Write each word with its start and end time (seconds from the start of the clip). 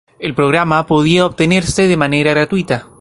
El 0.17 0.33
programa 0.33 0.87
podía 0.87 1.27
obtenerse 1.27 1.83
de 1.87 1.95
manera 1.95 2.31
gratuita. 2.31 2.87